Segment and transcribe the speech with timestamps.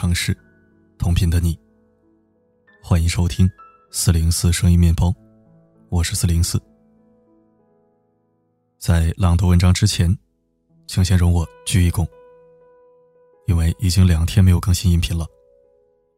[0.00, 0.34] 城市，
[0.96, 1.54] 同频的你。
[2.82, 3.46] 欢迎收听
[3.90, 5.12] 四零四声音面包，
[5.90, 6.58] 我是四零四。
[8.78, 10.08] 在朗读文章之前，
[10.86, 12.08] 请先容我鞠一躬，
[13.46, 15.26] 因为已经两天没有更新音频了。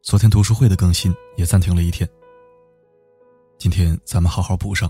[0.01, 2.09] 昨天读书会的更新也暂停了一天。
[3.57, 4.89] 今天咱们好好补上。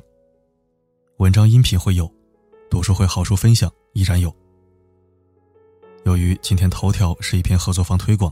[1.18, 2.08] 文章音频会有，
[2.70, 4.32] 读书会好书分享依然有。
[6.06, 8.32] 由于今天头条是一篇合作方推广，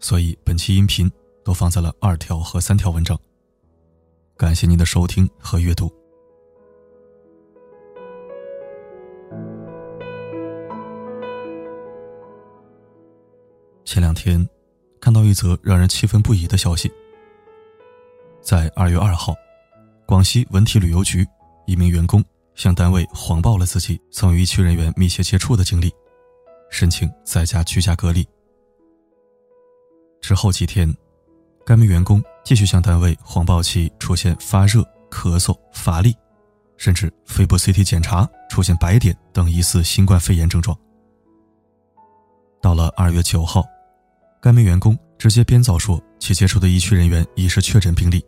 [0.00, 1.10] 所以本期音频
[1.44, 3.18] 都放在了二条和三条文章。
[4.36, 5.92] 感谢您的收听和阅读。
[13.84, 14.48] 前两天，
[15.00, 16.90] 看到一则让人气愤不已的消息。
[18.40, 19.34] 在二月二号，
[20.06, 21.26] 广西文体旅游局
[21.66, 25.92] 一名员工向单位谎报了自己曾与疫区人员密切接触的经历。
[26.70, 28.26] 申请在家居家隔离。
[30.20, 30.92] 之后几天，
[31.64, 36.14] 该名员工继续向单位谎报其出现发热、咳嗽、乏力，
[36.76, 40.76] 甚至肺部 CT 检查出现白点等疑似新冠肺炎症状。
[42.62, 43.64] 到了二月九号，
[44.40, 48.24] 该名员工直接编造说其接触的疫区人员已是确诊病例。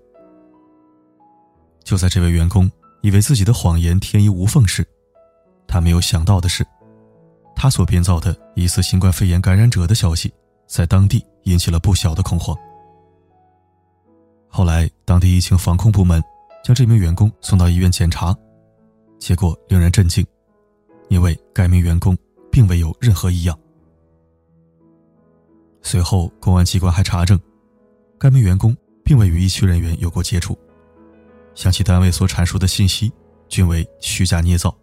[1.85, 2.71] 就在这位员工
[3.03, 4.87] 以为自己的谎言天衣无缝时，
[5.67, 6.67] 他没有想到的是。
[7.55, 10.33] 他所编造的疑似新冠肺炎感染者的消息，
[10.73, 12.57] 在当地引起了不小的恐慌。
[14.49, 16.23] 后来，当地疫情防控部门
[16.65, 18.35] 将这名员工送到医院检查，
[19.19, 20.27] 结果令人震惊，
[21.11, 22.17] 因为该名员工
[22.51, 23.59] 并未有任何异样。
[25.83, 27.39] 随后，公安机关还查证，
[28.19, 30.59] 该名员工并未与疫区人员有过接触，
[31.55, 33.13] 向其单位所阐述的信息
[33.47, 34.75] 均为虚假捏造。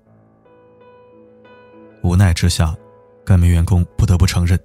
[2.03, 2.77] 无奈之下，
[3.25, 4.59] 该名员工不得不承认，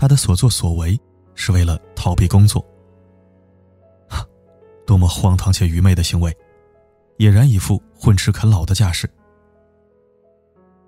[0.00, 0.98] 他的所作所为
[1.34, 2.64] 是为了逃避工作。
[4.86, 6.34] 多么荒唐且愚昧的行为，
[7.18, 9.08] 俨然一副混吃啃老的架势。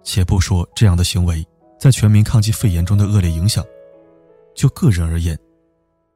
[0.03, 1.47] 且不说这样的行为
[1.79, 3.63] 在全民抗击肺炎中的恶劣影响，
[4.55, 5.39] 就个人而言，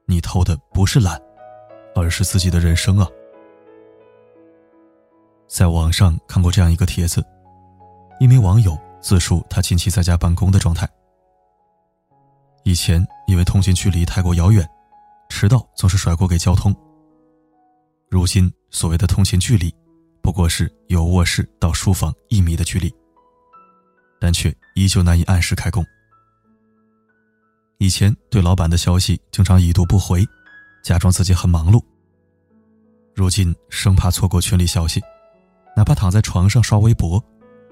[0.06, 1.20] 你偷的不是懒，
[1.94, 3.06] 而是自己的人生啊！
[5.46, 7.22] 在网上看过这样一个帖子，
[8.18, 8.74] 一名网友。
[9.02, 10.88] 自述他近期在家办公的状态。
[12.66, 14.68] 以前因为通勤距离太过遥远，
[15.28, 16.74] 迟到总是甩锅给交通。
[18.10, 19.72] 如今所谓的通勤距离，
[20.20, 22.92] 不过是由卧室到书房一米的距离，
[24.20, 25.86] 但却依旧难以按时开工。
[27.78, 30.26] 以前对老板的消息经常已读不回，
[30.82, 31.80] 假装自己很忙碌。
[33.14, 35.00] 如今生怕错过群里消息，
[35.76, 37.22] 哪怕躺在床上刷微博。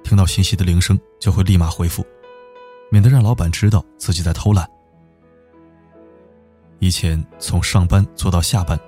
[0.04, 2.06] 听到信息的铃声就会立马回复，
[2.92, 4.64] 免得让老板知道自己在偷懒。
[6.78, 8.78] 以前从上班做到下班，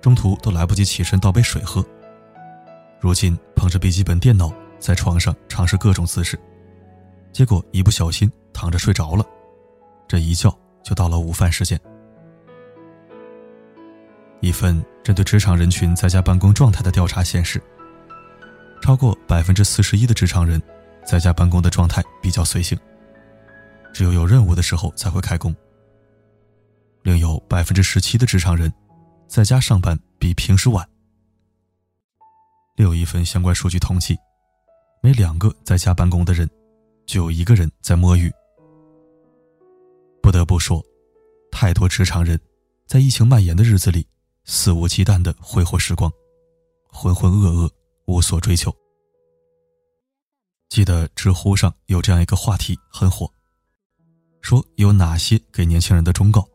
[0.00, 1.84] 中途都来不及起身倒杯水喝。
[3.00, 6.38] 如今捧着笔记本电脑在床上尝试各种姿势，
[7.32, 9.24] 结果一不小心躺着睡着了，
[10.06, 11.78] 这一觉就到了午饭时间。
[14.40, 17.62] 一份针对职场人群在家办公状态的调查显示。
[18.82, 20.60] 超过百分之四十一的职场人，
[21.06, 22.78] 在家办公的状态比较随性，
[23.94, 25.56] 只有有任务的时候才会开工。
[27.04, 28.72] 另有百分之十七的职场人，
[29.28, 30.84] 在家上班比平时晚。
[32.76, 34.16] 另有一份相关数据统计，
[35.02, 36.50] 每两个在家办公的人，
[37.06, 38.32] 就有一个人在摸鱼。
[40.22, 40.82] 不得不说，
[41.52, 42.40] 太多职场人，
[42.86, 44.04] 在疫情蔓延的日子里，
[44.44, 46.10] 肆无忌惮的挥霍时光，
[46.88, 47.70] 浑浑噩噩。
[48.06, 48.70] 无所追求。
[50.68, 53.26] 记得知乎上有这样一个话题很火，
[54.42, 56.46] 说有哪些给年轻人的忠告。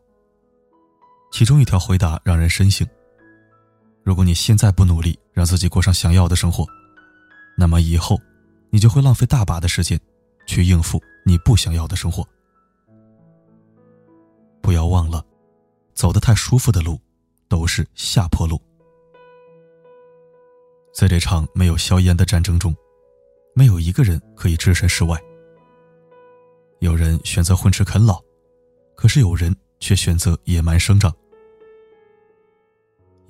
[1.30, 2.86] 其中一条回答让人深省：
[4.02, 6.66] 如果你现在不努力让自己过上想要的生活，
[7.56, 8.18] 那么以后
[8.70, 9.98] 你就会浪费大把的时间
[10.46, 12.26] 去应付你不想要的生活。
[14.60, 15.24] 不要忘了，
[15.94, 17.00] 走得太舒服的路
[17.48, 18.60] 都是下坡路。
[20.92, 22.74] 在这场没有硝烟的战争中，
[23.54, 25.18] 没有一个人可以置身事外。
[26.80, 28.20] 有人选择混吃啃老，
[28.96, 31.14] 可是有人却选择野蛮生长。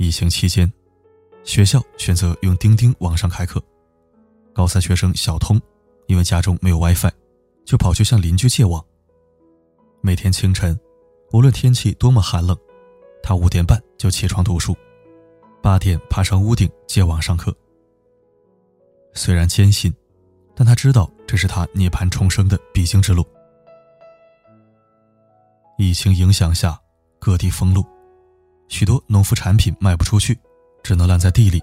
[0.01, 0.73] 疫情期间，
[1.45, 3.63] 学校选择用钉钉网上开课，
[4.55, 5.61] 高三学生小通
[6.07, 7.13] 因为家中没有 WiFi，
[7.67, 8.83] 就跑去向邻居借网。
[10.01, 10.75] 每天清晨，
[11.33, 12.57] 无论天气多么寒冷，
[13.23, 14.75] 他五点半就起床读书。
[15.63, 17.55] 八点爬上屋顶借网上课。
[19.13, 19.95] 虽然艰辛，
[20.57, 23.23] 但他知道这是他涅槃重生的必经之路。
[25.77, 26.81] 疫情影响下，
[27.19, 27.85] 各地封路，
[28.71, 30.39] 许多农副产品卖不出去，
[30.83, 31.61] 只能烂在地里。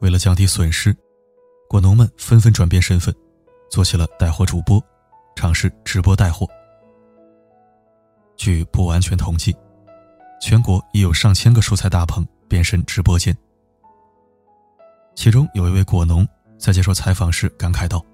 [0.00, 0.96] 为了降低损失，
[1.68, 3.14] 果农们纷纷转变身份，
[3.70, 4.82] 做起了带货主播，
[5.36, 6.48] 尝试直播带货。
[8.34, 9.54] 据不完全统计，
[10.40, 13.36] 全国已有上千个蔬菜大棚变身直播间。
[15.14, 16.26] 其中有一位果农
[16.58, 18.04] 在接受采访时感慨道：“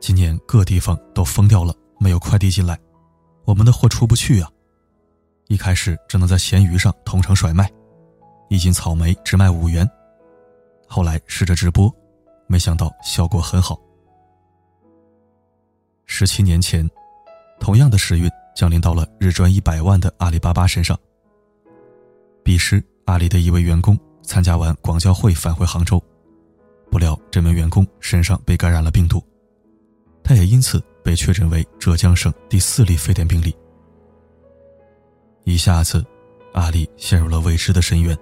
[0.00, 2.78] 今年各地方都封掉了，没有快递进来。”
[3.44, 4.50] 我们的货出不去啊！
[5.48, 7.70] 一开始只能在闲鱼上同城甩卖，
[8.48, 9.88] 一斤草莓只卖五元。
[10.86, 11.92] 后来试着直播，
[12.46, 13.78] 没想到效果很好。
[16.06, 16.88] 十七年前，
[17.60, 20.98] 同样的时运降临到了日赚一百万的阿里巴巴身上。
[22.42, 26.02] 彼时，阿里的一位员工参加完广交会返回杭州，
[26.90, 29.24] 不料这名员工身上被感染了病毒，
[30.22, 30.82] 他也因此。
[31.06, 33.56] 被确诊为浙江省第四例非典病例，
[35.46, 36.04] 一下子，
[36.54, 38.18] 阿里陷入了未知的深渊，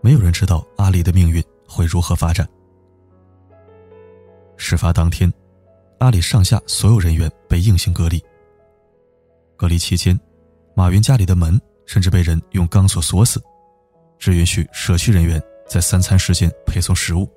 [0.00, 2.48] 没有人知道阿里的命运会如何发展。
[4.56, 5.30] 事发当天，
[5.98, 8.18] 阿里上下所有人员被硬性隔离。
[9.58, 10.18] 隔离期间，
[10.74, 13.38] 马云家里的门甚至被人用钢索锁死，
[14.18, 17.30] 只允许社区人员在三餐时间配送食物。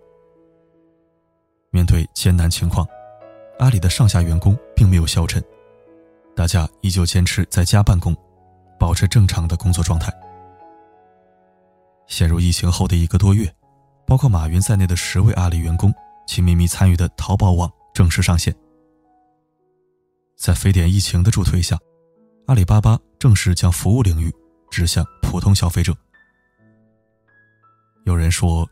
[1.70, 2.88] 面对艰难情况。
[3.60, 5.44] 阿里的上下员工并没有消沉，
[6.34, 8.16] 大家依旧坚持在家办公，
[8.80, 10.12] 保持正常的工作状态。
[12.08, 13.54] 陷入疫情后的一个多月，
[14.06, 15.94] 包括马云在内的十位阿里员工
[16.28, 18.56] 其秘密参与的淘宝网正式上线。
[20.36, 21.78] 在非典疫情的助推下，
[22.48, 24.34] 阿里巴巴正式将服务领域
[24.70, 25.96] 指向普通消费者。
[28.04, 28.70] 有人说，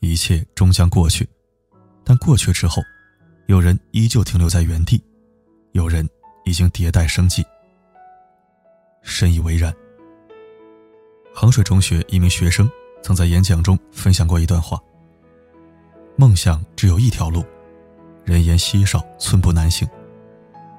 [0.00, 1.28] 一切终将过去，
[2.04, 2.82] 但过去之后。
[3.48, 5.02] 有人依旧停留在原地，
[5.72, 6.08] 有人
[6.44, 7.44] 已经迭代升级。
[9.02, 9.74] 深以为然。
[11.34, 12.70] 衡水中学一名学生
[13.02, 14.78] 曾在演讲中分享过一段话：
[16.16, 17.44] 梦想只有一条路，
[18.24, 19.88] 人烟稀少，寸步难行，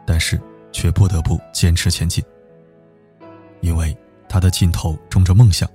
[0.06, 0.40] 但是
[0.72, 2.24] 却不得不坚持前进，
[3.62, 3.96] 因为
[4.30, 5.70] 它的尽头种着梦想。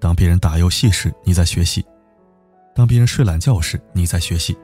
[0.00, 1.80] 当别人打游戏时，你在学习；
[2.74, 4.56] 当别人睡懒觉时，你在学习。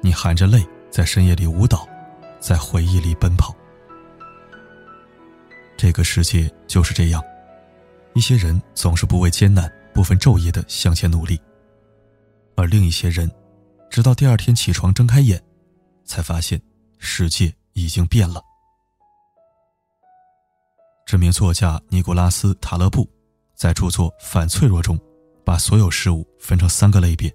[0.00, 1.86] 你含着泪在深夜里舞蹈，
[2.40, 3.54] 在回忆里奔跑。
[5.82, 7.20] 这个世界就是这样，
[8.14, 11.36] 一些人总是不畏艰难、不分昼夜的向前努力，
[12.54, 13.28] 而另一些人，
[13.90, 15.42] 直到第二天起床睁开眼，
[16.04, 16.62] 才发现
[16.98, 18.40] 世界已经变了。
[21.04, 23.10] 知名作家尼古拉斯·塔勒布
[23.56, 24.96] 在著作《反脆弱》中，
[25.44, 27.28] 把所有事物分成三个类别。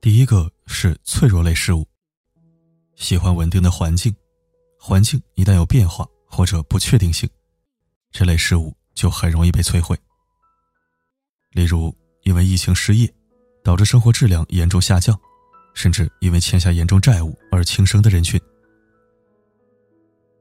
[0.00, 1.86] 第一个是脆弱类事物，
[2.96, 4.16] 喜欢稳定的环境，
[4.80, 7.30] 环境一旦有变化或者不确定性，
[8.10, 9.96] 这类事物就很容易被摧毁。
[11.52, 13.08] 例如，因为疫情失业，
[13.62, 15.16] 导致生活质量严重下降，
[15.74, 18.40] 甚至因为欠下严重债务而轻生的人群。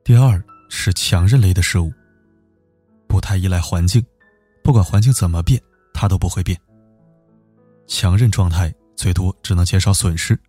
[0.04, 1.94] 第二是强韧类的事物，
[3.08, 4.04] 不太依赖环境，
[4.64, 5.62] 不管环境怎么变，
[5.94, 6.60] 它都不会变。
[7.88, 8.74] 强韧状态。
[8.96, 10.40] 最多只能减少损失。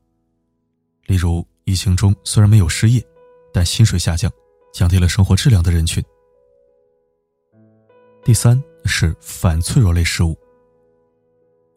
[1.06, 3.04] 例如，疫情中虽然没有失业，
[3.54, 4.30] 但薪水下降，
[4.74, 6.04] 降低了生活质量的人群。
[8.24, 10.36] 第三是反脆弱类事物。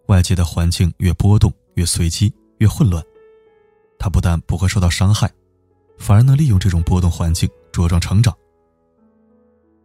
[0.08, 3.04] 外界的环境越波动、越随机、越混乱，
[4.00, 5.32] 它不但不会受到伤害，
[6.00, 8.36] 反而能利用这种波动环境茁壮成长。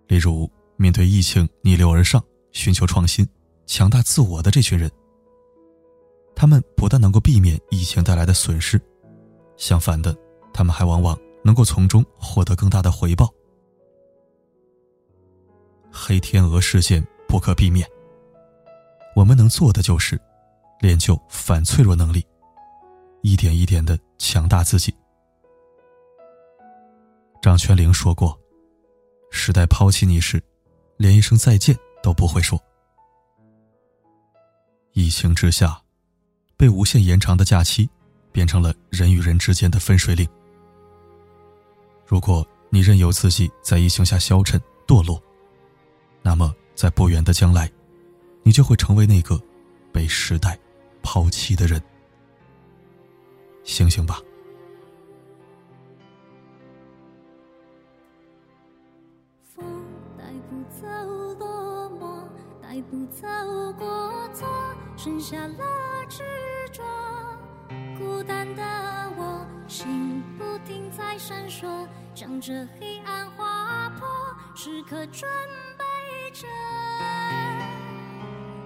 [0.07, 3.29] 例如，面对疫情逆流而上、寻求创新、
[3.67, 4.91] 强大自我的这群人。
[6.35, 8.81] 他们不但能够避免疫情带来的损失，
[9.59, 10.17] 相反的，
[10.55, 13.29] 他们还往往能够从中获得更大的回报。
[15.91, 17.87] 黑天鹅事件不可避免，
[19.15, 20.21] 我们能做的就是
[20.81, 22.25] 练就反脆弱能力，
[23.23, 24.95] 一点一点的强大自己。
[27.41, 28.39] 张泉灵说过
[29.31, 30.43] ：“时代抛弃你时，
[30.97, 32.59] 连一声再见都不会说。”
[34.93, 35.79] 疫情之下。
[36.55, 37.91] 被无限延长的假期，
[38.31, 40.29] 变成了人与人之间的分水岭。
[42.13, 45.19] 如果你任由自己在疫情下消沉堕落，
[46.21, 47.73] 那么在不远的将来，
[48.43, 49.41] 你就会成为那个
[49.91, 50.59] 被时代
[51.03, 51.83] 抛弃的人。
[53.65, 54.21] 醒醒吧！
[59.57, 59.65] 风
[60.19, 60.87] 带不走
[61.39, 62.27] 落寞，
[62.61, 63.27] 带不走
[63.79, 64.47] 过错，
[64.99, 65.65] 剩下了。
[66.11, 66.23] 执
[66.71, 66.83] 着，
[67.97, 68.63] 孤单的
[69.17, 69.32] 我，
[69.73, 71.89] 心不停在闪烁。
[72.15, 74.07] 将这黑暗划破，
[74.55, 75.27] 时刻准
[75.79, 75.85] 备
[76.35, 76.47] 着。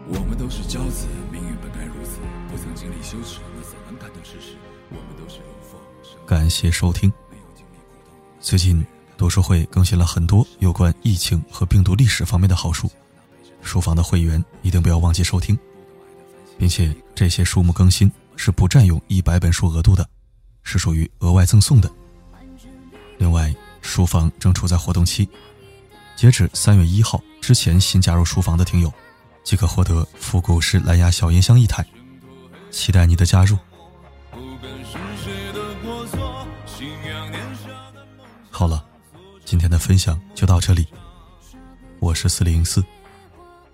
[0.08, 2.18] 我们都是骄子，命运本该如此，
[2.50, 4.56] 不曾经历羞耻，那怎能感动世事？
[4.90, 5.80] 我们都是如风。
[6.26, 7.12] 感谢收听。
[8.40, 8.84] 最近
[9.16, 12.90] 读书会更新了很多有关疫情和病毒历史方面的好书，
[13.62, 15.56] 书房的会员一定不要忘记收听，
[16.58, 20.08] 并且这些书目更新是不占用一百本书额度的，
[20.66, 21.90] 是属于额外赠送的。
[23.18, 25.26] 另外，书房正处在活动期，
[26.16, 28.92] 截止三月一号之前新加入书房的听友。
[29.44, 31.86] 即可获得复古式蓝牙小音箱一台，
[32.72, 33.56] 期待你的加入。
[38.50, 38.84] 好了，
[39.44, 40.84] 今天的分享就到这里。
[42.00, 42.84] 我是四零四，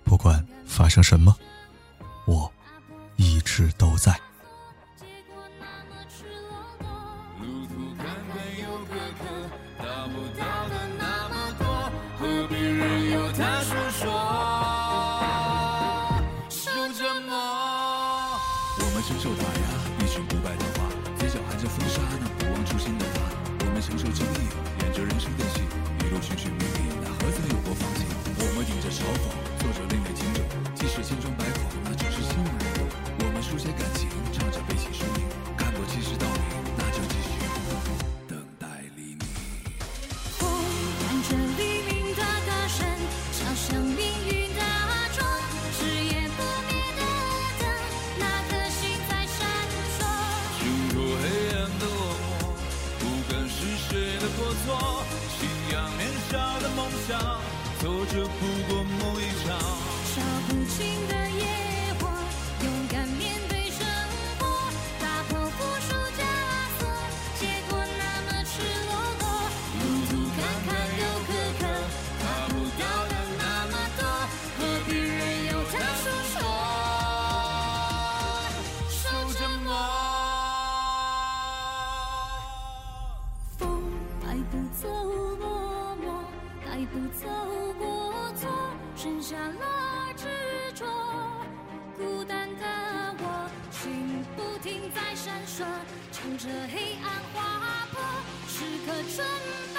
[0.03, 1.35] 不管发生什么，
[2.27, 2.53] 我
[3.15, 4.15] 一直都在。
[7.43, 9.23] 路途坎坎又坷坷
[9.77, 10.92] 达不到的
[57.07, 57.19] 想，
[57.81, 59.45] 走着不过梦一场。
[60.13, 61.43] 烧不尽的野
[61.99, 62.01] 火，
[62.63, 63.79] 勇敢面对生
[64.39, 64.41] 活，
[64.99, 66.21] 打破负数枷
[66.79, 66.81] 锁，
[67.39, 68.53] 结果那么赤
[68.87, 69.23] 裸裸，
[69.79, 70.69] 路途坎坎
[70.99, 71.61] 又坎坷，
[72.19, 74.01] 爬不到的那么多，
[74.57, 76.35] 何必任由他诉说？
[78.89, 79.01] 守
[79.33, 79.67] 着梦，
[83.57, 83.61] 风
[84.21, 84.83] 带不走，
[86.73, 87.27] 带不走
[87.77, 88.49] 过错，
[88.95, 90.25] 剩下了执
[90.73, 90.83] 着。
[91.95, 92.65] 孤单的
[93.19, 95.63] 我，心不停在闪烁，
[96.11, 98.01] 朝着黑暗划破，
[98.47, 99.23] 时刻准
[99.71, 99.72] 备。